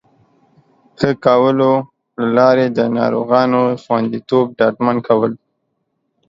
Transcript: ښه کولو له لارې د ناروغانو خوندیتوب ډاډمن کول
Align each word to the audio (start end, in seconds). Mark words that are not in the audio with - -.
ښه 0.99 1.11
کولو 1.25 1.71
له 1.81 1.85
لارې 2.37 2.67
د 2.77 2.79
ناروغانو 2.97 3.61
خوندیتوب 3.83 4.45
ډاډمن 4.59 4.97
کول 5.07 5.31